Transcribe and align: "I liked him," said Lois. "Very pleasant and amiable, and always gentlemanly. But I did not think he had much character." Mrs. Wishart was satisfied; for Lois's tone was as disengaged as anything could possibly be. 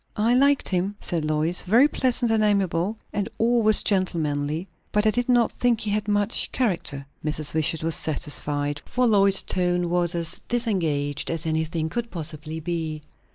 "I 0.17 0.33
liked 0.33 0.69
him," 0.69 0.95
said 0.99 1.23
Lois. 1.25 1.61
"Very 1.61 1.87
pleasant 1.87 2.31
and 2.31 2.43
amiable, 2.43 2.97
and 3.13 3.29
always 3.37 3.83
gentlemanly. 3.83 4.65
But 4.91 5.05
I 5.05 5.11
did 5.11 5.29
not 5.29 5.51
think 5.51 5.81
he 5.81 5.91
had 5.91 6.07
much 6.07 6.51
character." 6.51 7.05
Mrs. 7.23 7.53
Wishart 7.53 7.83
was 7.83 7.93
satisfied; 7.95 8.81
for 8.87 9.05
Lois's 9.05 9.43
tone 9.43 9.91
was 9.91 10.15
as 10.15 10.41
disengaged 10.47 11.29
as 11.29 11.45
anything 11.45 11.87
could 11.87 12.09
possibly 12.09 12.59
be. 12.59 13.03